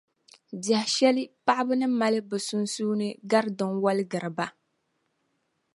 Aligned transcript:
Biɛhi 0.61 0.89
shɛli 0.95 1.23
paɣaba 1.45 1.73
ni 1.79 1.87
mali 1.99 2.19
bɛ 2.29 2.37
sunsuuni 2.47 3.07
gari 3.29 3.51
din 3.57 3.73
waligiri 3.83 4.31
ba. 4.37 4.45